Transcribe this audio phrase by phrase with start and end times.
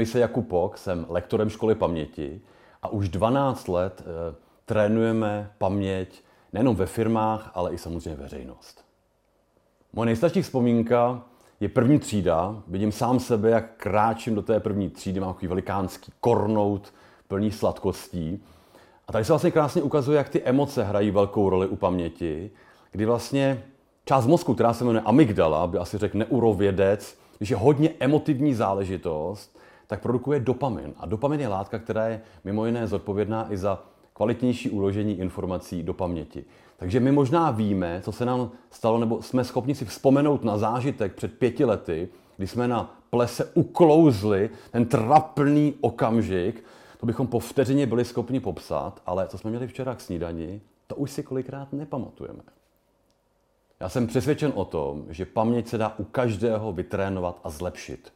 [0.00, 2.40] Jmenuji se Jakub Pok, jsem lektorem školy paměti
[2.82, 4.34] a už 12 let e,
[4.64, 6.22] trénujeme paměť
[6.52, 8.84] nejenom ve firmách, ale i samozřejmě veřejnost.
[9.92, 11.22] Moje nejstarší vzpomínka
[11.60, 12.62] je první třída.
[12.66, 16.94] Vidím sám sebe, jak kráčím do té první třídy, mám takový velikánský kornout
[17.28, 18.42] plný sladkostí.
[19.08, 22.50] A tady se vlastně krásně ukazuje, jak ty emoce hrají velkou roli u paměti,
[22.92, 23.64] kdy vlastně
[24.04, 29.59] část mozku, která se jmenuje amygdala, by asi řekl neurovědec, když je hodně emotivní záležitost,
[29.90, 30.94] tak produkuje dopamin.
[30.96, 33.82] A dopamin je látka, která je mimo jiné zodpovědná i za
[34.12, 36.44] kvalitnější uložení informací do paměti.
[36.76, 41.14] Takže my možná víme, co se nám stalo, nebo jsme schopni si vzpomenout na zážitek
[41.14, 46.64] před pěti lety, kdy jsme na plese uklouzli ten trapný okamžik,
[47.00, 50.96] to bychom po vteřině byli schopni popsat, ale co jsme měli včera k snídani, to
[50.96, 52.42] už si kolikrát nepamatujeme.
[53.80, 58.12] Já jsem přesvědčen o tom, že paměť se dá u každého vytrénovat a zlepšit.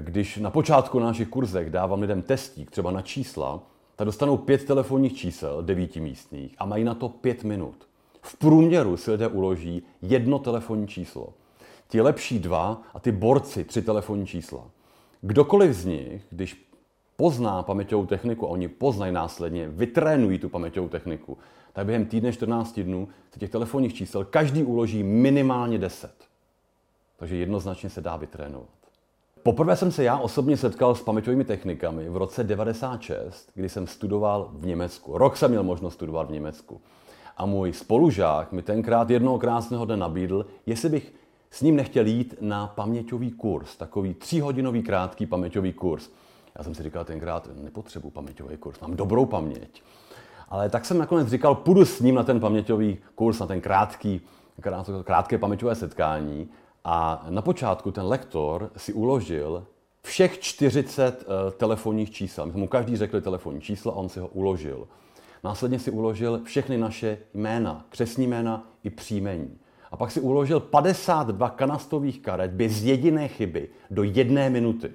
[0.00, 3.62] Když na počátku na našich kurzech dávám lidem testík, třeba na čísla,
[3.96, 7.88] tak dostanou pět telefonních čísel, devíti místních, a mají na to pět minut.
[8.22, 11.28] V průměru si lidé uloží jedno telefonní číslo.
[11.88, 14.70] Ti lepší dva a ty borci tři telefonní čísla.
[15.20, 16.70] Kdokoliv z nich, když
[17.16, 21.38] pozná paměťovou techniku a oni poznají následně, vytrénují tu paměťovou techniku,
[21.72, 26.10] tak během týdne 14 dnů se těch telefonních čísel každý uloží minimálně 10.
[27.16, 28.75] Takže jednoznačně se dá vytrénovat.
[29.46, 34.50] Poprvé jsem se já osobně setkal s paměťovými technikami v roce 96, kdy jsem studoval
[34.52, 35.18] v Německu.
[35.18, 36.80] Rok jsem měl možnost studovat v Německu.
[37.36, 41.14] A můj spolužák mi tenkrát jednoho krásného dne nabídl, jestli bych
[41.50, 46.10] s ním nechtěl jít na paměťový kurz, takový tříhodinový krátký paměťový kurz.
[46.58, 49.82] Já jsem si říkal tenkrát, nepotřebuji paměťový kurz, mám dobrou paměť.
[50.48, 54.20] Ale tak jsem nakonec říkal, půjdu s ním na ten paměťový kurz, na ten krátký,
[55.04, 56.48] krátké paměťové setkání.
[56.88, 59.66] A na počátku ten lektor si uložil
[60.02, 62.46] všech 40 uh, telefonních čísel.
[62.46, 64.88] My jsme mu každý řekli telefonní číslo a on si ho uložil.
[65.44, 69.58] Následně si uložil všechny naše jména, křesní jména i příjmení.
[69.90, 74.92] A pak si uložil 52 kanastových karet bez jediné chyby do jedné minuty.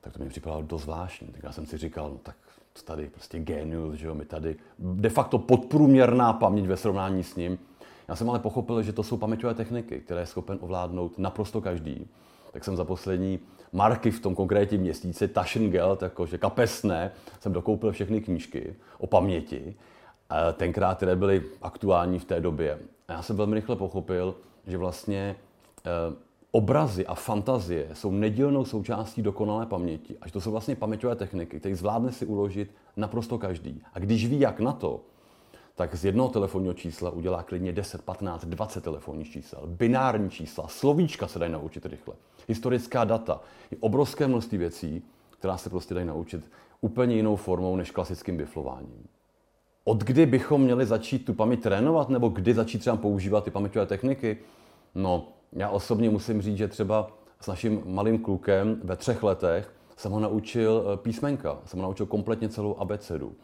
[0.00, 1.28] Tak to mi připadalo dost zvláštní.
[1.28, 2.36] Tak já jsem si říkal, no tak
[2.84, 7.58] tady prostě genius, že jo, my tady de facto podprůměrná paměť ve srovnání s ním.
[8.10, 12.08] Já jsem ale pochopil, že to jsou paměťové techniky, které je schopen ovládnout naprosto každý.
[12.52, 13.38] Tak jsem za poslední
[13.72, 19.74] marky v tom konkrétním měsíci, Taschengeld, jakože kapesné, jsem dokoupil všechny knížky o paměti,
[20.52, 22.78] tenkrát, které byly aktuální v té době.
[23.08, 24.34] A já jsem velmi rychle pochopil,
[24.66, 25.36] že vlastně
[25.86, 25.90] eh,
[26.50, 30.16] obrazy a fantazie jsou nedílnou součástí dokonalé paměti.
[30.20, 33.82] A že to jsou vlastně paměťové techniky, které zvládne si uložit naprosto každý.
[33.94, 35.00] A když ví, jak na to,
[35.74, 39.60] tak z jednoho telefonního čísla udělá klidně 10, 15, 20 telefonních čísel.
[39.66, 42.14] Binární čísla, slovíčka se dají naučit rychle.
[42.48, 43.40] Historická data.
[43.70, 46.50] Je obrovské množství věcí, která se prostě dají naučit
[46.80, 49.06] úplně jinou formou než klasickým biflováním.
[49.84, 53.86] Od kdy bychom měli začít tu paměť trénovat, nebo kdy začít třeba používat ty paměťové
[53.86, 54.38] techniky?
[54.94, 57.10] No, já osobně musím říct, že třeba
[57.40, 62.06] s naším malým klukem ve třech letech jsem ho naučil eh, písmenka, jsem ho naučil
[62.06, 63.34] kompletně celou abecedu.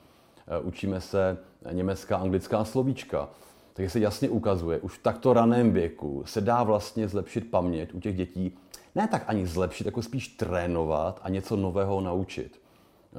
[0.49, 1.39] Eh, učíme se
[1.73, 3.29] německá, anglická slovíčka.
[3.73, 8.01] Takže se jasně ukazuje, už v takto raném věku se dá vlastně zlepšit paměť u
[8.01, 8.59] těch dětí.
[8.95, 12.61] Ne tak ani zlepšit, jako spíš trénovat a něco nového naučit.
[13.13, 13.17] Eh,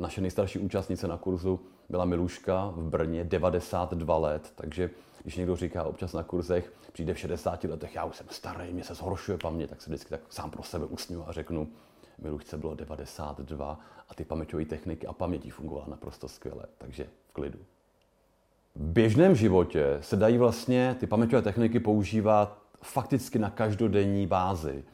[0.00, 4.90] naše nejstarší účastnice na kurzu byla Miluška v Brně, 92 let, takže
[5.22, 8.84] když někdo říká občas na kurzech, přijde v 60 letech, já už jsem starý, mě
[8.84, 11.68] se zhoršuje paměť, tak se vždycky tak sám pro sebe usměju a řeknu,
[12.18, 17.58] Milušce bylo 92 a ty paměťové techniky a paměti fungovala naprosto skvěle, takže v klidu.
[18.74, 24.84] V běžném životě se dají vlastně ty paměťové techniky používat fakticky na každodenní bázi.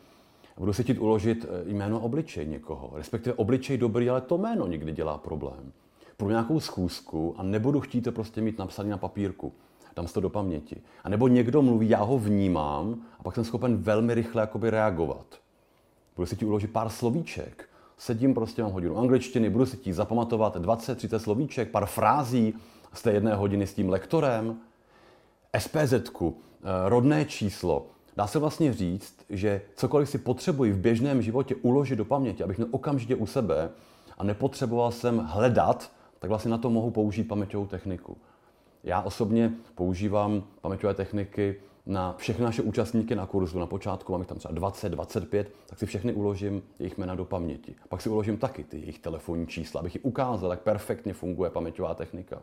[0.56, 4.92] Budu si chtít uložit eh, jméno obličej někoho, respektive obličej dobrý, ale to jméno někdy
[4.92, 5.72] dělá problém.
[6.16, 9.52] Pro nějakou schůzku a nebudu chtít to prostě mít napsané na papírku.
[9.96, 10.82] Dám si to do paměti.
[11.04, 15.41] A nebo někdo mluví, já ho vnímám a pak jsem schopen velmi rychle jakoby reagovat.
[16.16, 17.68] Budu si ti uložit pár slovíček.
[17.98, 22.54] Sedím prostě, mám hodinu angličtiny, budu si ti zapamatovat 20-30 slovíček, pár frází
[22.92, 24.56] z té jedné hodiny s tím lektorem.
[25.58, 26.32] SPZ, eh,
[26.84, 27.86] rodné číslo.
[28.16, 32.56] Dá se vlastně říct, že cokoliv si potřebuji v běžném životě uložit do paměti, abych
[32.56, 33.70] měl okamžitě u sebe
[34.18, 38.16] a nepotřeboval jsem hledat, tak vlastně na to mohu použít paměťovou techniku.
[38.84, 41.56] Já osobně používám paměťové techniky
[41.86, 43.58] na všechny naše účastníky na kurzu.
[43.58, 47.24] Na počátku mám jich tam třeba 20, 25, tak si všechny uložím jejich jména do
[47.24, 47.74] paměti.
[47.88, 51.94] Pak si uložím taky ty jejich telefonní čísla, abych ji ukázal, jak perfektně funguje paměťová
[51.94, 52.42] technika.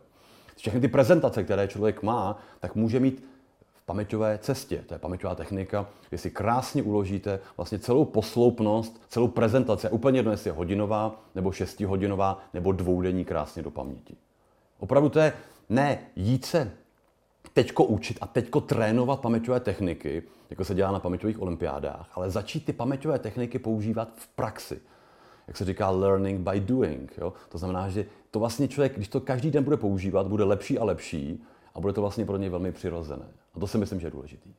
[0.56, 3.24] Všechny ty prezentace, které člověk má, tak může mít
[3.86, 4.84] paměťové cestě.
[4.86, 9.88] To je paměťová technika, kdy si krásně uložíte vlastně celou posloupnost, celou prezentaci.
[9.90, 14.16] Úplně jedno, jestli je hodinová, nebo šestihodinová, nebo dvoudenní krásně do paměti.
[14.78, 15.32] Opravdu to je
[15.68, 16.72] ne jít se
[17.52, 22.64] teďko učit a teďko trénovat paměťové techniky, jako se dělá na paměťových olympiádách, ale začít
[22.64, 24.80] ty paměťové techniky používat v praxi.
[25.48, 27.12] Jak se říká learning by doing.
[27.18, 27.32] Jo?
[27.48, 30.84] To znamená, že to vlastně člověk, když to každý den bude používat, bude lepší a
[30.84, 31.44] lepší
[31.74, 33.26] a bude to vlastně pro něj velmi přirozené.
[33.54, 34.50] A to si myslím, že je důležitý.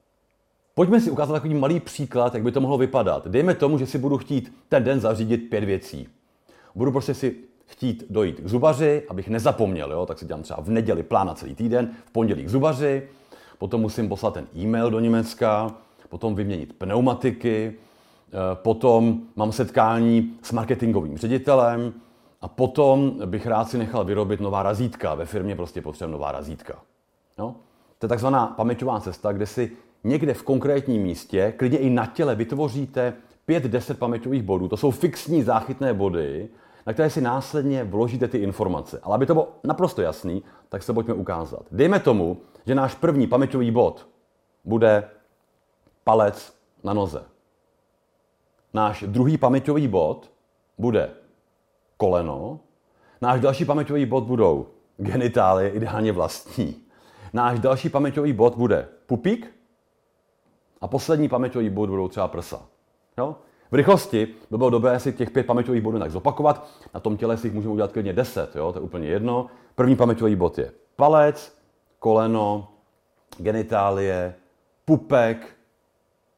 [0.75, 3.27] Pojďme si ukázat takový malý příklad, jak by to mohlo vypadat.
[3.27, 6.07] Dejme tomu, že si budu chtít ten den zařídit pět věcí.
[6.75, 7.35] Budu prostě si
[7.71, 10.05] chtít dojít k zubaři, abych nezapomněl, jo?
[10.05, 13.07] tak si dělám třeba v neděli plán na celý týden, v pondělí k zubaři,
[13.57, 15.75] potom musím poslat ten e-mail do Německa,
[16.09, 21.93] potom vyměnit pneumatiky, eh, potom mám setkání s marketingovým ředitelem
[22.41, 25.15] a potom bych rád si nechal vyrobit nová razítka.
[25.15, 26.79] Ve firmě prostě potřebujeme nová razítka.
[27.37, 27.55] No?
[27.99, 29.71] To je takzvaná paměťová cesta, kde si
[30.03, 33.13] někde v konkrétním místě, klidně i na těle, vytvoříte
[33.47, 34.67] 5-10 paměťových bodů.
[34.67, 36.49] To jsou fixní záchytné body,
[36.87, 38.99] na které si následně vložíte ty informace.
[39.03, 41.65] Ale aby to bylo naprosto jasný, tak se pojďme ukázat.
[41.71, 44.07] Dejme tomu, že náš první paměťový bod
[44.65, 45.09] bude
[46.03, 47.23] palec na noze.
[48.73, 50.31] Náš druhý paměťový bod
[50.77, 51.09] bude
[51.97, 52.59] koleno.
[53.21, 54.67] Náš další paměťový bod budou
[54.97, 56.75] genitálie, ideálně vlastní.
[57.33, 59.53] Náš další paměťový bod bude pupík
[60.81, 62.65] a poslední paměťový bod budou třeba prsa.
[63.17, 63.35] Jo?
[63.71, 66.67] V rychlosti by bylo dobré si těch pět paměťových bodů tak zopakovat.
[66.93, 68.71] Na tom těle si jich můžeme udělat klidně deset, jo?
[68.71, 69.47] to je úplně jedno.
[69.75, 71.57] První paměťový bod je palec,
[71.99, 72.67] koleno,
[73.37, 74.35] genitálie,
[74.85, 75.47] pupek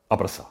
[0.10, 0.46] a prsa.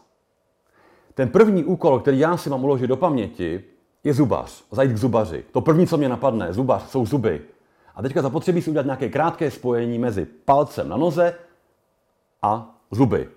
[1.15, 3.65] Ten první úkol, který já si mám uložit do paměti,
[4.05, 4.65] je zubař.
[4.71, 5.45] Zajít k zubaři.
[5.53, 7.41] To první, co mě napadne, zubař, jsou zuby.
[7.95, 11.35] A teďka zapotřebí si udělat nějaké krátké spojení mezi palcem na noze
[12.43, 13.29] a zuby.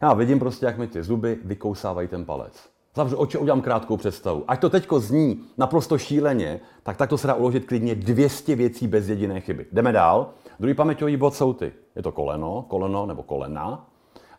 [0.00, 2.73] Já vidím prostě, jak mi ty zuby vykousávají ten palec.
[2.96, 4.44] Zavřu oči, udělám krátkou představu.
[4.48, 9.08] Ať to teďko zní naprosto šíleně, tak takto se dá uložit klidně 200 věcí bez
[9.08, 9.66] jediné chyby.
[9.72, 10.30] Jdeme dál.
[10.60, 11.72] Druhý paměťový bod jsou ty.
[11.96, 13.86] Je to koleno, koleno nebo kolena.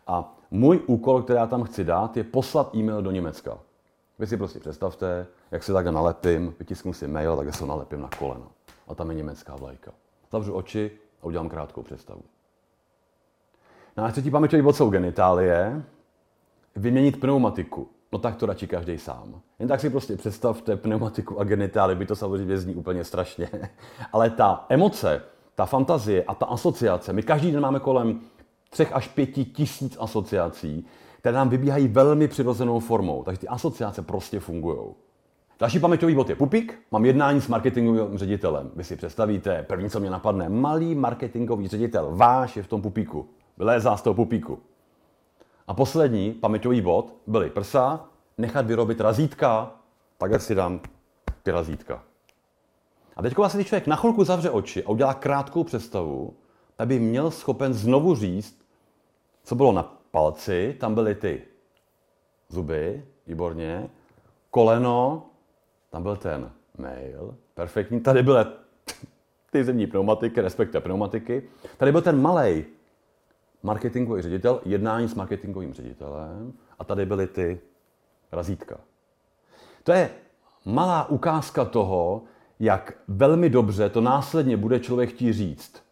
[0.06, 3.58] A můj úkol, který já tam chci dát, je poslat e-mail do Německa.
[4.18, 8.08] Vy si prostě představte, jak si takhle nalepím, vytisknu si mail, tak se nalepím na
[8.18, 8.46] koleno.
[8.88, 9.92] A tam je německá vlajka.
[10.32, 10.90] Zavřu oči
[11.22, 12.22] a udělám krátkou představu.
[13.96, 15.82] Náš třetí paměťový bod jsou genitálie.
[16.76, 17.88] Vyměnit pneumatiku.
[18.12, 19.40] No tak to radši každý sám.
[19.58, 23.48] Jen tak si prostě představte pneumatiku a genitály, by to samozřejmě zní úplně strašně.
[24.12, 25.22] Ale ta emoce,
[25.54, 28.20] ta fantazie a ta asociace, my každý den máme kolem
[28.70, 30.86] třech až pěti tisíc asociací,
[31.18, 33.22] které nám vybíhají velmi přirozenou formou.
[33.24, 34.78] Takže ty asociace prostě fungují.
[35.60, 36.78] Další paměťový bod je pupík.
[36.90, 38.70] Mám jednání s marketingovým ředitelem.
[38.76, 43.28] Vy si představíte, první, co mě napadne, malý marketingový ředitel, váš je v tom pupíku.
[43.58, 44.58] Vylézá z toho pupíku.
[45.66, 48.08] A poslední paměťový bod byly prsa,
[48.38, 49.74] nechat vyrobit razítka,
[50.18, 50.80] takhle si dám
[51.42, 52.02] ty razítka.
[53.16, 56.34] A teď vlastně, když člověk na chvilku zavře oči a udělá krátkou představu,
[56.76, 58.60] tak by měl schopen znovu říct,
[59.44, 61.42] co bylo na palci, tam byly ty
[62.48, 63.90] zuby, výborně,
[64.50, 65.26] koleno,
[65.90, 68.44] tam byl ten mail, perfektní, tady byly
[69.50, 72.64] ty zemní pneumatiky, respektive pneumatiky, tady byl ten malý
[73.66, 77.60] marketingový ředitel, jednání s marketingovým ředitelem a tady byly ty
[78.32, 78.76] razítka.
[79.82, 80.10] To je
[80.64, 82.22] malá ukázka toho,
[82.60, 85.82] jak velmi dobře to následně bude člověk chtít říct.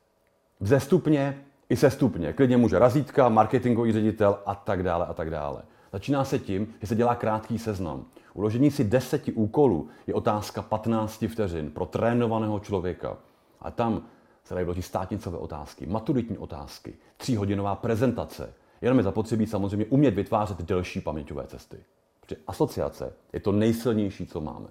[0.60, 2.32] Vzestupně i sestupně.
[2.32, 5.62] Klidně může razítka, marketingový ředitel a tak dále a tak dále.
[5.92, 8.04] Začíná se tím, že se dělá krátký seznam.
[8.34, 13.16] Uložení si deseti úkolů je otázka 15 vteřin pro trénovaného člověka.
[13.60, 14.02] A tam
[14.44, 18.54] se vložit státnicové otázky, maturitní otázky, tříhodinová prezentace.
[18.82, 21.76] Jenom je zapotřebí samozřejmě umět vytvářet delší paměťové cesty.
[22.20, 24.66] Protože asociace je to nejsilnější, co máme.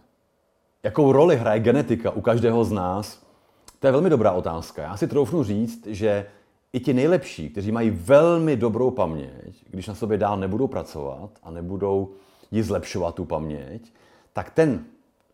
[0.83, 3.25] Jakou roli hraje genetika u každého z nás?
[3.79, 4.81] To je velmi dobrá otázka.
[4.81, 6.25] Já si troufnu říct, že
[6.73, 11.51] i ti nejlepší, kteří mají velmi dobrou paměť, když na sobě dál nebudou pracovat a
[11.51, 12.13] nebudou
[12.51, 13.93] ji zlepšovat tu paměť,
[14.33, 14.85] tak ten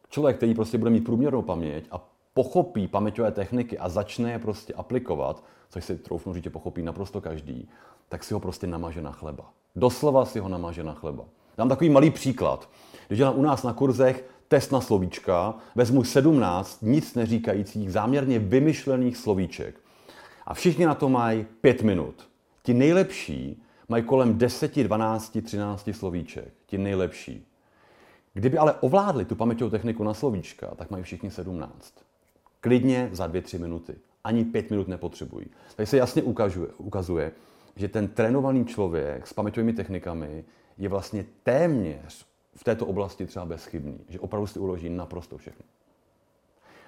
[0.10, 2.09] člověk, který prostě bude mít průměrnou paměť a
[2.40, 7.22] pochopí paměťové techniky a začne je prostě aplikovat, což si troufnu říct, že pochopí naprosto
[7.22, 7.70] každý,
[8.10, 9.52] tak si ho prostě namaže na chleba.
[9.76, 11.26] Doslova si ho namaže na chleba.
[11.58, 12.70] Dám takový malý příklad.
[13.08, 19.18] Když dělám u nás na kurzech test na slovíčka, vezmu 17 nic neříkajících, záměrně vymyšlených
[19.18, 19.76] slovíček.
[20.46, 22.30] A všichni na to mají 5 minut.
[22.64, 26.54] Ti nejlepší mají kolem 10, 12, 13 slovíček.
[26.66, 27.46] Ti nejlepší.
[28.34, 32.09] Kdyby ale ovládli tu paměťovou techniku na slovíčka, tak mají všichni 17.
[32.62, 33.96] Klidně za 2-3 minuty.
[34.24, 35.46] Ani 5 minut nepotřebují.
[35.76, 37.32] Takže se jasně ukazuje, ukazuje,
[37.76, 40.44] že ten trénovaný člověk s paměťovými technikami
[40.78, 42.26] je vlastně téměř
[42.56, 45.66] v této oblasti třeba bezchybný, že opravdu si uloží naprosto všechno.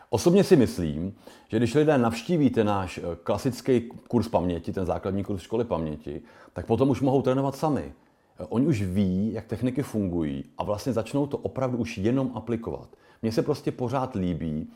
[0.09, 1.15] Osobně si myslím,
[1.47, 6.21] že když lidé navštívíte náš eh, klasický kurz paměti, ten základní kurz školy paměti,
[6.53, 7.93] tak potom už mohou trénovat sami.
[8.39, 12.89] Eh, oni už ví, jak techniky fungují a vlastně začnou to opravdu už jenom aplikovat.
[13.21, 14.67] Mně se prostě pořád líbí,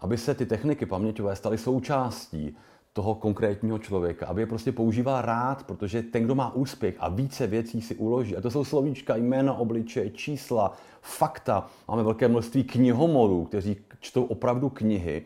[0.00, 2.56] aby se ty techniky paměťové staly součástí
[2.92, 7.46] toho konkrétního člověka, aby je prostě používal rád, protože ten, kdo má úspěch a více
[7.46, 10.72] věcí si uloží, a to jsou slovíčka, jména, obličeje, čísla,
[11.02, 11.66] fakta.
[11.88, 15.22] Máme velké množství knihomolů, kteří čtou opravdu knihy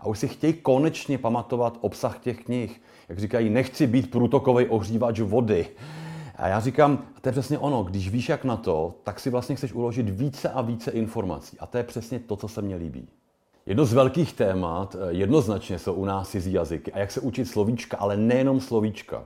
[0.00, 2.82] a už si chtějí konečně pamatovat obsah těch knih.
[3.08, 5.66] Jak říkají, nechci být průtokový ohřívač vody.
[6.36, 9.56] A já říkám, to je přesně ono, když víš jak na to, tak si vlastně
[9.56, 11.58] chceš uložit více a více informací.
[11.58, 13.08] A to je přesně to, co se mně líbí.
[13.66, 17.44] Jedno z velkých témat eh, jednoznačně jsou u nás cizí jazyky a jak se učit
[17.44, 19.24] slovíčka, ale nejenom slovíčka.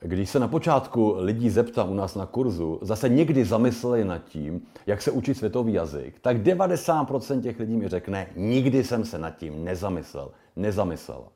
[0.00, 4.62] Když se na počátku lidí zeptám u nás na kurzu, zase někdy zamysleli nad tím,
[4.86, 9.30] jak se učit světový jazyk, tak 90% těch lidí mi řekne, nikdy jsem se nad
[9.30, 11.28] tím nezamyslel, nezamyslela.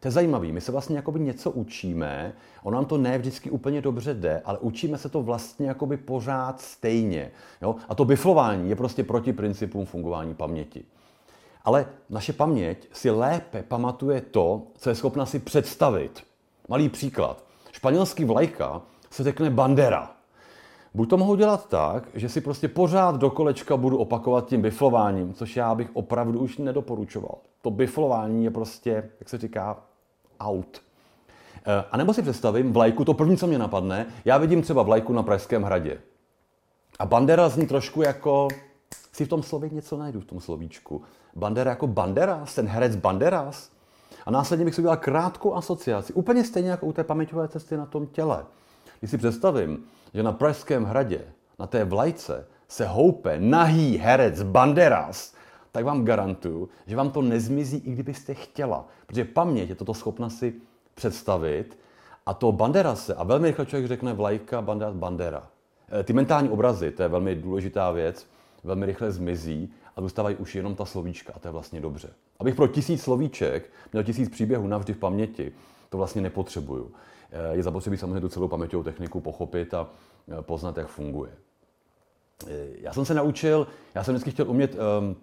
[0.00, 2.32] To je zajímavé, my se vlastně jakoby něco učíme,
[2.62, 6.60] ono nám to ne vždycky úplně dobře jde, ale učíme se to vlastně jakoby pořád
[6.60, 7.30] stejně.
[7.62, 7.76] Jo?
[7.88, 10.84] A to biflování je prostě proti principům fungování paměti.
[11.66, 16.22] Ale naše paměť si lépe pamatuje to, co je schopna si představit.
[16.68, 17.44] Malý příklad.
[17.72, 20.10] Španělský vlajka se řekne bandera.
[20.94, 25.34] Buď to mohu dělat tak, že si prostě pořád do kolečka budu opakovat tím biflováním,
[25.34, 27.38] což já bych opravdu už nedoporučoval.
[27.62, 29.76] To biflování je prostě, jak se říká,
[30.40, 30.82] out.
[31.66, 35.12] Eh, a nebo si představím vlajku, to první, co mě napadne, já vidím třeba vlajku
[35.12, 36.00] na Pražském hradě.
[36.98, 38.48] A bandera zní trošku jako,
[39.16, 41.02] si v tom slově něco najdu, v tom slovíčku.
[41.36, 43.70] Bandera jako Banderas, ten herec Banderas.
[44.26, 47.86] A následně bych si udělal krátkou asociaci, úplně stejně jako u té paměťové cesty na
[47.86, 48.44] tom těle.
[48.98, 51.24] Když si představím, že na Pražském hradě,
[51.58, 55.34] na té vlajce, se houpe nahý herec Banderas,
[55.72, 58.84] tak vám garantuju, že vám to nezmizí, i kdybyste chtěla.
[59.06, 60.54] Protože paměť je toto schopna si
[60.94, 61.78] představit
[62.26, 65.48] a to Banderase, a velmi rychle člověk řekne vlajka, Banderas, Bandera.
[66.00, 68.26] E, ty mentální obrazy, to je velmi důležitá věc,
[68.66, 72.08] velmi rychle zmizí a zůstávají už jenom ta slovíčka a to je vlastně dobře.
[72.38, 75.52] Abych pro tisíc slovíček měl tisíc příběhů navždy v paměti,
[75.88, 76.92] to vlastně nepotřebuju.
[77.30, 79.90] Eh, je zapotřebí samozřejmě tu celou paměťovou techniku pochopit a
[80.28, 81.32] eh, poznat, jak funguje.
[82.46, 85.16] Eh, já jsem se naučil, já jsem vždycky chtěl umět um,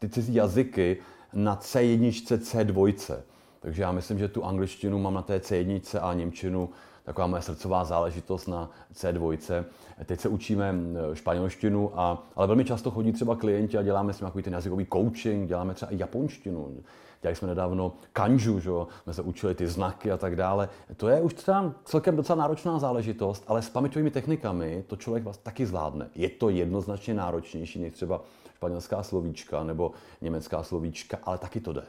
[0.00, 0.96] ty cizí jazyky
[1.32, 3.16] na C1, C2.
[3.60, 6.70] Takže já myslím, že tu angličtinu mám na té C1 a němčinu
[7.10, 9.64] taková moje srdcová záležitost na C2.
[10.04, 10.74] Teď se učíme
[11.14, 14.86] španělštinu, a, ale velmi často chodí třeba klienti a děláme s nimi takový ten jazykový
[14.92, 16.76] coaching, děláme třeba i japonštinu.
[17.22, 18.70] Dělali jsme nedávno kanžu, že?
[19.02, 20.68] jsme se učili ty znaky a tak dále.
[20.96, 25.38] To je už třeba celkem docela náročná záležitost, ale s paměťovými technikami to člověk vás
[25.38, 26.08] taky zvládne.
[26.14, 28.22] Je to jednoznačně náročnější než třeba
[28.56, 31.82] španělská slovíčka nebo německá slovíčka, ale taky to jde.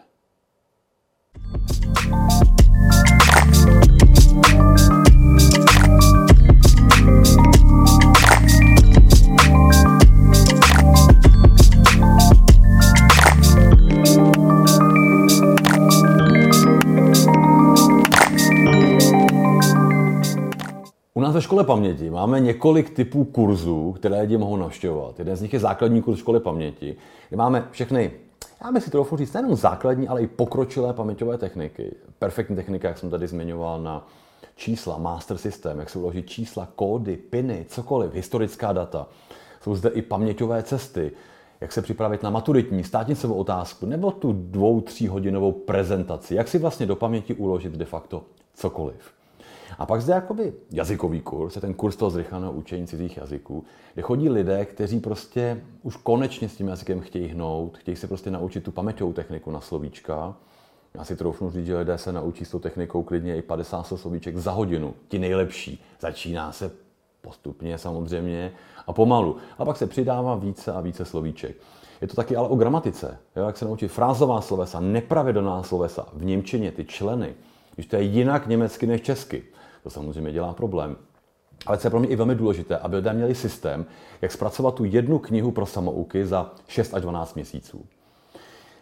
[4.33, 5.00] U nás ve
[21.51, 25.19] škole paměti máme několik typů kurzů, které lidi mohou navštěvovat.
[25.19, 26.95] Jeden z nich je základní kurz školy paměti,
[27.29, 28.11] kde máme všechny,
[28.65, 31.95] já bych si trochu říct, nejenom základní, ale i pokročilé paměťové techniky.
[32.19, 34.07] Perfektní technika, jak jsem tady zmiňoval, na
[34.55, 39.07] čísla, master systém, jak se uložit čísla, kódy, piny, cokoliv, historická data.
[39.61, 41.11] Jsou zde i paměťové cesty,
[41.61, 46.57] jak se připravit na maturitní, státnicovou otázku, nebo tu dvou, tří hodinovou prezentaci, jak si
[46.57, 49.11] vlastně do paměti uložit de facto cokoliv.
[49.77, 54.01] A pak zde jakoby jazykový kurz, je ten kurz toho zrychleného učení cizích jazyků, kde
[54.01, 58.63] chodí lidé, kteří prostě už konečně s tím jazykem chtějí hnout, chtějí se prostě naučit
[58.63, 60.35] tu paměťovou techniku na slovíčka.
[60.93, 64.37] Já si troufnu říct, že lidé se naučí s tou technikou klidně i 50 slovíček
[64.37, 64.93] za hodinu.
[65.07, 65.83] Ti nejlepší.
[65.99, 66.71] Začíná se
[67.21, 68.51] postupně samozřejmě
[68.87, 69.37] a pomalu.
[69.57, 71.55] A pak se přidává více a více slovíček.
[72.01, 73.17] Je to taky ale o gramatice.
[73.35, 73.45] Jo?
[73.45, 77.35] Jak se naučit frázová slovesa, nepravidelná slovesa, v Němčině ty členy,
[77.75, 79.43] když to je jinak německy než česky.
[79.83, 80.97] To samozřejmě dělá problém.
[81.65, 83.85] Ale co je pro mě i velmi důležité, aby lidé měli systém,
[84.21, 87.85] jak zpracovat tu jednu knihu pro samouky za 6 až 12 měsíců.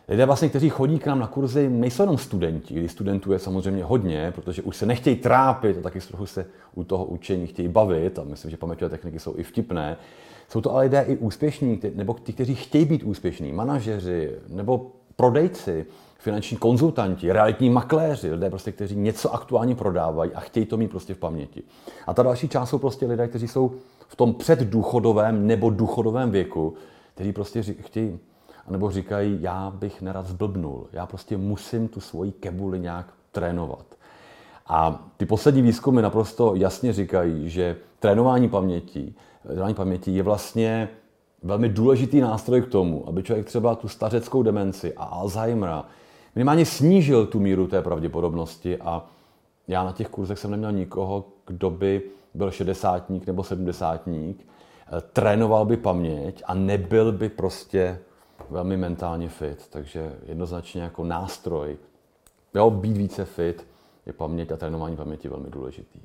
[0.10, 3.84] Lidé, vlastně, kteří chodí k nám na kurzy, nejsou jenom studenti, kdy studentů je samozřejmě
[3.84, 8.20] hodně, protože už se nechtějí trápit a taky trochu se u toho učení chtějí bavit
[8.20, 9.98] a myslím, že paměťové techniky jsou i vtipné.
[10.50, 15.86] Jsou to ale lidé i úspěšní, nebo ti, kteří chtějí být úspěšní, manažeři nebo prodejci,
[16.18, 21.14] finanční konzultanti, realitní makléři, lidé, prostě, kteří něco aktuálně prodávají a chtějí to mít prostě
[21.14, 21.64] v paměti.
[22.08, 23.72] A ta další část jsou prostě lidé, kteří jsou
[24.08, 26.74] v tom předdůchodovém nebo důchodovém věku,
[27.16, 28.20] kteří prostě chtějí,
[28.70, 33.86] nebo říkají, já bych nerad zblbnul, já prostě musím tu svoji kebuli nějak trénovat.
[34.68, 40.90] A ty poslední výzkumy naprosto jasně říkají, že trénování paměti, trénování paměti je vlastně
[41.44, 45.86] velmi důležitý nástroj k tomu, aby člověk třeba tu stařeckou demenci a Alzheimera
[46.36, 49.06] minimálně snížil tu míru té pravděpodobnosti a
[49.68, 52.02] já na těch kurzech jsem neměl nikoho, kdo by
[52.34, 58.00] byl šedesátník nebo sedmdesátník, eh, trénoval by paměť a nebyl by prostě
[58.50, 59.68] velmi mentálně fit.
[59.70, 61.78] Takže jednoznačně jako nástroj,
[62.54, 63.68] jo, být více fit,
[64.06, 66.00] je paměť a trénování paměti velmi důležitý.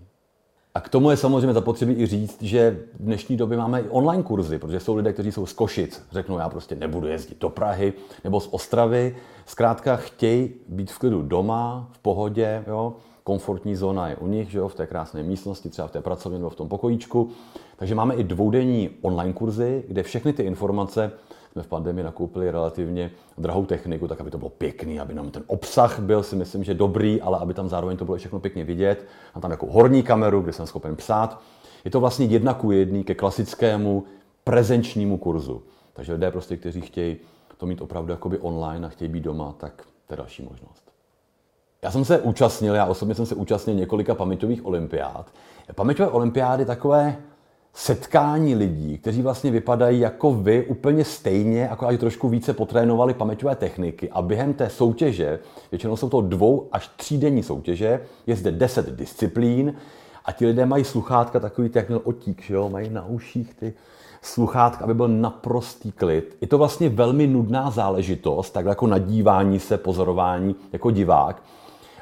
[0.77, 4.23] A k tomu je samozřejmě zapotřebí i říct, že v dnešní době máme i online
[4.23, 7.93] kurzy, protože jsou lidé, kteří jsou z Košic, řeknou, já prostě nebudu jezdit do Prahy
[8.25, 9.17] nebo z Ostravy.
[9.47, 12.95] Zkrátka chtějí být v klidu doma, v pohodě, jo?
[13.25, 14.69] komfortní zóna je u nich, že jo?
[14.69, 17.31] v té krásné místnosti, třeba v té pracovně nebo v tom pokojíčku.
[17.77, 21.13] Takže máme i dvoudenní online kurzy, kde všechny ty informace
[21.54, 25.42] jsme v pandemii nakoupili relativně drahou techniku, tak aby to bylo pěkný, aby nám ten
[25.46, 29.06] obsah byl si myslím, že dobrý, ale aby tam zároveň to bylo všechno pěkně vidět.
[29.34, 31.40] Mám tam jako horní kameru, kde jsem schopen psát.
[31.84, 34.04] Je to vlastně jedna ku jedný ke klasickému
[34.44, 35.62] prezenčnímu kurzu.
[35.92, 37.16] Takže lidé prostě, kteří chtějí
[37.56, 40.90] to mít opravdu jakoby online a chtějí být doma, tak to je další možnost.
[41.82, 45.30] Já jsem se účastnil, já osobně jsem se účastnil několika paměťových olympiád.
[45.75, 47.16] Paměťové olympiády takové
[47.75, 54.11] setkání lidí, kteří vlastně vypadají jako vy úplně stejně, akorát trošku více potrénovali paměťové techniky
[54.11, 55.38] a během té soutěže,
[55.71, 59.75] většinou jsou to dvou až třídenní soutěže, je zde deset disciplín
[60.25, 62.69] a ti lidé mají sluchátka takový, jak měl otík, že jo?
[62.69, 63.75] mají na uších ty
[64.23, 66.37] sluchátka, aby byl naprostý klid.
[66.40, 71.43] Je to vlastně velmi nudná záležitost, tak jako nadívání se, pozorování jako divák,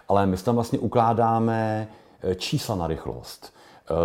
[0.08, 1.88] ale my tam vlastně ukládáme
[2.22, 3.52] eh, čísla na rychlost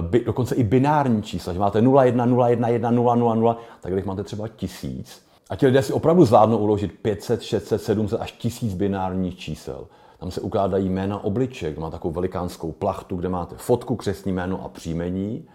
[0.02, 3.58] by, dokonce i binární čísla, že máte 0, 1, 0, 1, 1, 0, 0, 0,
[3.82, 8.22] tak když máte třeba tisíc, a ti lidé si opravdu zvládnou uložit 500, 600, 700
[8.22, 9.88] až tisíc binárních čísel.
[10.20, 14.70] Tam se ukládají jména obliček, má takovou velikánskou plachtu, kde máte fotku, křesní jméno a
[14.70, 15.46] příjmení.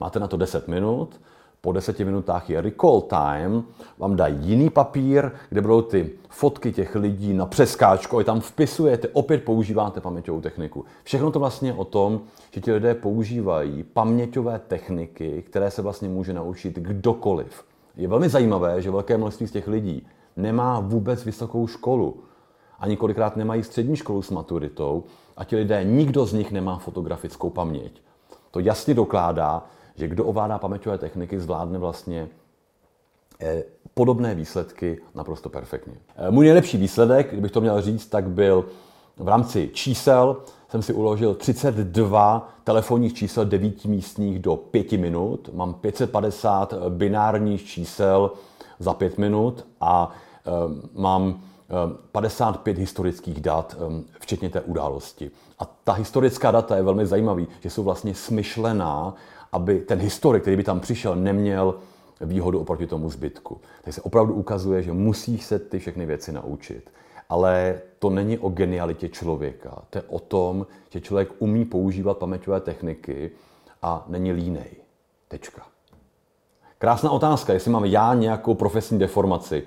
[0.00, 1.20] Máte na to 10 minut
[1.60, 3.64] po deseti minutách je recall time,
[3.98, 9.08] vám dají jiný papír, kde budou ty fotky těch lidí na přeskáčku, a tam vpisujete,
[9.08, 10.84] opět používáte paměťovou techniku.
[11.04, 12.20] Všechno to vlastně o tom,
[12.50, 17.64] že ti lidé používají paměťové techniky, které se vlastně může naučit kdokoliv.
[17.96, 22.16] Je velmi zajímavé, že velké množství z těch lidí nemá vůbec vysokou školu.
[22.78, 25.04] Ani kolikrát nemají střední školu s maturitou
[25.36, 28.02] a ti lidé, nikdo z nich nemá fotografickou paměť.
[28.50, 29.66] To jasně dokládá,
[30.00, 32.28] že kdo ovládá paměťové techniky, zvládne vlastně
[33.40, 33.62] eh,
[33.94, 35.94] podobné výsledky naprosto perfektně.
[36.16, 38.64] Eh, můj nejlepší výsledek, kdybych to měl říct, tak byl
[39.16, 40.36] v rámci čísel
[40.68, 45.50] jsem si uložil 32 telefonních čísel devítimístních do 5 minut.
[45.52, 48.30] Mám 550 binárních čísel
[48.78, 50.10] za 5 minut a
[50.46, 50.50] e,
[51.00, 51.40] mám
[52.12, 53.76] 55 historických dat,
[54.20, 55.30] včetně té události.
[55.58, 59.14] A ta historická data je velmi zajímavý, že jsou vlastně smyšlená
[59.52, 61.74] aby ten historik, který by tam přišel, neměl
[62.20, 63.60] výhodu oproti tomu zbytku.
[63.82, 66.90] Takže se opravdu ukazuje, že musíš se ty všechny věci naučit.
[67.28, 69.82] Ale to není o genialitě člověka.
[69.90, 73.30] To je o tom, že člověk umí používat paměťové techniky
[73.82, 74.70] a není línej.
[75.28, 75.62] Tečka.
[76.78, 79.62] Krásná otázka, jestli mám já nějakou profesní deformaci.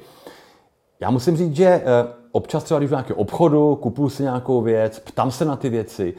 [1.00, 1.84] Já musím říct, že eh,
[2.32, 6.14] občas třeba, když v nějakém obchodu, kupuju si nějakou věc, ptám se na ty věci,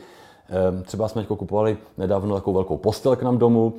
[0.82, 3.74] třeba jsme kupovali nedávno takovou velkou postel k nám domů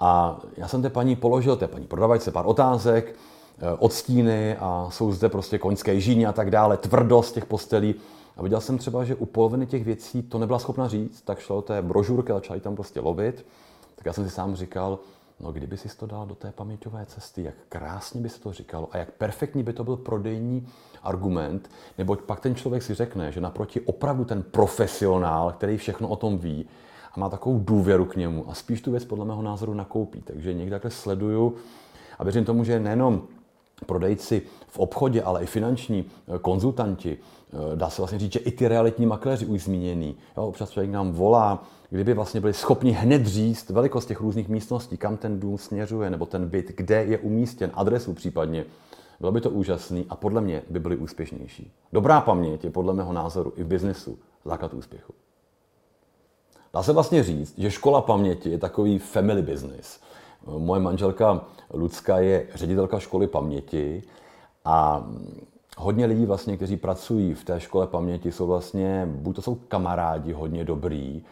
[0.00, 3.14] a já jsem té paní položil, té paní prodavačce, pár otázek,
[3.58, 7.94] eh, odstíny a jsou zde prostě koňské žíně a tak dále, tvrdost těch postelí.
[8.36, 11.56] A viděl jsem třeba, že u poloviny těch věcí to nebyla schopna říct, tak šlo
[11.56, 13.46] o té brožurky a začali tam prostě lovit.
[13.96, 14.98] Tak já jsem si sám říkal,
[15.40, 18.88] no kdyby si to dal do té paměťové cesty, jak krásně by se to říkalo
[18.92, 20.66] a jak perfektní by to byl prodejní
[21.02, 26.16] argument, neboť pak ten člověk si řekne, že naproti opravdu ten profesionál, který všechno o
[26.16, 26.66] tom ví
[27.12, 30.20] a má takovou důvěru k němu a spíš tu věc podle mého názoru nakoupí.
[30.20, 31.54] Takže někdy takhle sleduju
[32.18, 33.22] a věřím tomu, že nejenom
[33.86, 38.50] prodejci v obchodě, ale i finanční eh, konzultanti, eh, dá se vlastně říct, že i
[38.50, 40.16] ty realitní makléři už zmíněný.
[40.36, 44.96] Jo, občas člověk nám volá, kdyby vlastně byli schopni hned říct velikost těch různých místností,
[44.96, 48.64] kam ten dům směřuje, nebo ten byt, kde je umístěn, adresu případně,
[49.20, 51.72] bylo by to úžasný a podle mě by byli úspěšnější.
[51.92, 55.12] Dobrá paměť je podle mého názoru i v biznesu základ úspěchu.
[56.74, 60.00] Dá se vlastně říct, že škola paměti je takový family business.
[60.46, 64.02] Moje manželka Lucka je ředitelka školy paměti
[64.64, 65.06] a
[65.76, 70.32] hodně lidí vlastně, kteří pracují v té škole paměti, jsou vlastně, buď to jsou kamarádi
[70.32, 71.22] hodně dobrý,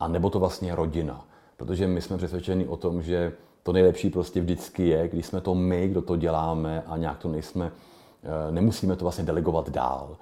[0.00, 1.24] a nebo to vlastně rodina.
[1.56, 5.54] Protože my jsme přesvědčeni o tom, že to nejlepší prostě vždycky je, když jsme to
[5.54, 7.72] my, kdo to děláme a nějak to nejsme,
[8.22, 10.16] eh, nemusíme to vlastně delegovat dál.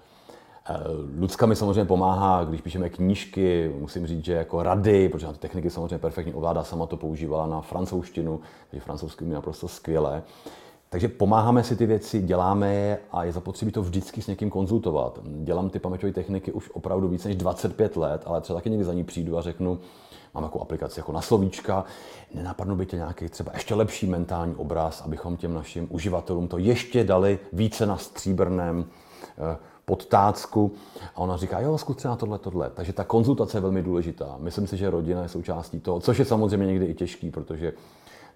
[0.69, 0.79] Eh,
[1.19, 5.39] Lucka mi samozřejmě pomáhá, když píšeme knížky, musím říct, že jako rady, protože na ty
[5.39, 10.23] techniky samozřejmě perfektně ovládá, sama to používala na francouzštinu, takže francouzsky mi naprosto skvěle.
[10.89, 15.19] Takže pomáháme si ty věci, děláme je a je zapotřebí to vždycky s někým konzultovat.
[15.25, 18.93] Dělám ty paměťové techniky už opravdu více než 25 let, ale třeba taky někdy za
[18.95, 19.79] ní přijdu a řeknu,
[20.35, 21.85] mám jako aplikaci jako na slovíčka,
[22.35, 27.05] nenapadnou by tě nějaký třeba ještě lepší mentální obraz, abychom těm našim uživatelům to ještě
[27.05, 28.85] dali více na stříbrném
[29.39, 30.73] eh, podtácku
[31.15, 32.71] a ona říká, jo, zkus třeba tohle, tohle.
[32.71, 34.37] Takže ta konzultace je velmi důležitá.
[34.39, 37.73] Myslím si, že rodina je součástí toho, což je samozřejmě někdy i těžký, protože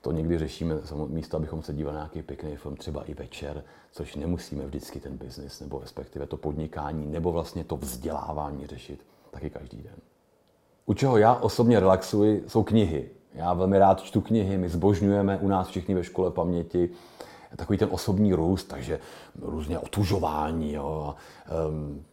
[0.01, 0.75] to někdy řešíme
[1.09, 5.17] místo, abychom se dívali na nějaký pěkný film, třeba i večer, což nemusíme vždycky ten
[5.17, 9.97] biznis, nebo respektive to podnikání, nebo vlastně to vzdělávání řešit taky každý den.
[10.87, 13.11] U čeho já osobně relaxuji, jsou knihy.
[13.35, 16.91] Já velmi rád čtu knihy, my zbožňujeme u nás všichni ve škole paměti
[17.57, 18.99] takový ten osobní růst, takže
[19.43, 21.15] různě otužování, jo,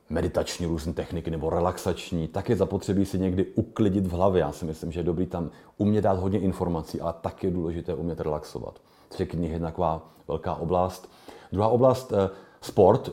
[0.10, 4.40] meditační různé techniky nebo relaxační, tak je zapotřebí si někdy uklidit v hlavě.
[4.40, 7.94] Já si myslím, že je dobrý tam umět dát hodně informací, ale tak je důležité
[7.94, 8.80] umět relaxovat.
[9.28, 11.10] Knihy je taková velká oblast.
[11.52, 12.30] Druhá oblast, eh,
[12.62, 13.12] sport.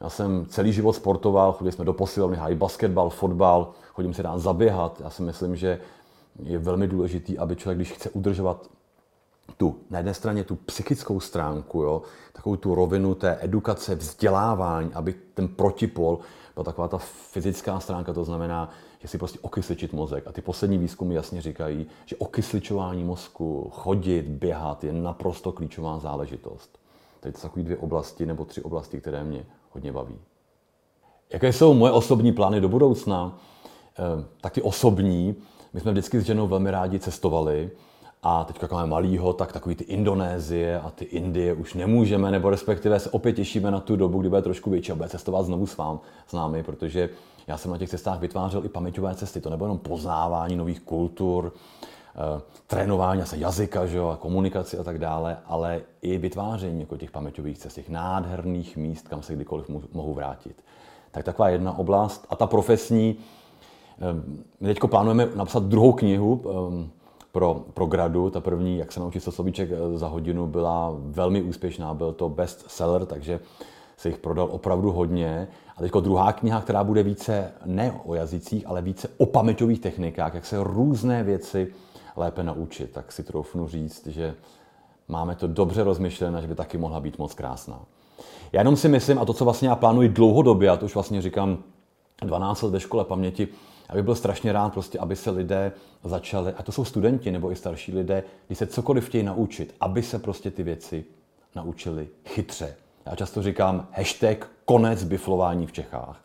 [0.00, 4.38] Já jsem celý život sportoval, chodili jsme do posilovny, hájí basketbal, fotbal, chodím si dát
[4.38, 5.00] zaběhat.
[5.00, 5.80] Já si myslím, že
[6.42, 8.66] je velmi důležitý, aby člověk, když chce udržovat
[9.56, 15.14] tu, na jedné straně tu psychickou stránku, jo, takovou tu rovinu té edukace, vzdělávání, aby
[15.34, 16.18] ten protipol
[16.54, 20.26] byla taková ta fyzická stránka, to znamená, že si prostě okysličit mozek.
[20.26, 26.78] A ty poslední výzkumy jasně říkají, že okysličování mozku, chodit, běhat je naprosto klíčová záležitost.
[27.20, 30.18] Tady to jsou takové dvě oblasti nebo tři oblasti, které mě hodně baví.
[31.32, 33.38] Jaké jsou moje osobní plány do budoucna?
[33.98, 35.34] E, taky osobní.
[35.72, 37.70] My jsme vždycky s ženou velmi rádi cestovali.
[38.22, 42.50] A teď jak máme malýho, tak takový ty Indonésie a ty Indie už nemůžeme, nebo
[42.50, 45.66] respektive se opět těšíme na tu dobu, kdy bude trošku větší a bude cestovat znovu
[45.66, 47.10] s, vám, s námi, protože
[47.46, 49.40] já jsem na těch cestách vytvářel i paměťové cesty.
[49.40, 51.52] To nebylo jenom poznávání nových kultur,
[52.14, 56.96] eh, trénování se jazyka, že jo, a komunikaci a tak dále, ale i vytváření jako
[56.96, 60.56] těch paměťových cest, těch nádherných míst, kam se kdykoliv mohu vrátit.
[61.10, 62.26] Tak taková jedna oblast.
[62.30, 63.16] A ta profesní,
[63.98, 66.99] eh, my teď plánujeme napsat druhou knihu, eh,
[67.32, 68.30] pro, pro gradu.
[68.30, 71.94] Ta první, jak se naučit slovíček eh, za hodinu, byla velmi úspěšná.
[71.94, 73.40] Byl to best seller, takže
[73.96, 75.48] se jich prodal opravdu hodně.
[75.76, 80.34] A teď druhá kniha, která bude více ne o jazycích, ale více o paměťových technikách,
[80.34, 81.72] jak se různé věci
[82.16, 82.90] lépe naučit.
[82.90, 84.34] Tak si troufnu říct, že
[85.08, 87.80] máme to dobře rozmyšlené, že by taky mohla být moc krásná.
[88.52, 91.22] Já jenom si myslím, a to, co vlastně já plánuji dlouhodobě, a to už vlastně
[91.22, 91.58] říkám
[92.22, 93.48] 12 let ve škole paměti,
[93.90, 95.72] já bych byl strašně rád, prostě, aby se lidé
[96.04, 100.02] začali, a to jsou studenti nebo i starší lidé, když se cokoliv chtějí naučit, aby
[100.02, 101.04] se prostě ty věci
[101.56, 102.76] naučili chytře.
[103.06, 106.24] Já často říkám hashtag konec biflování v Čechách.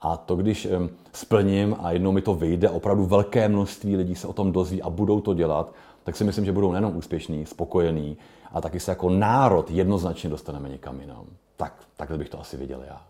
[0.00, 0.68] A to, když
[1.12, 4.90] splním a jednou mi to vyjde, opravdu velké množství lidí se o tom dozví a
[4.90, 5.72] budou to dělat,
[6.04, 8.16] tak si myslím, že budou nejenom úspěšní, spokojení,
[8.52, 11.26] a taky se jako národ jednoznačně dostaneme někam jinam.
[11.56, 13.00] Tak, takhle bych to asi viděl já.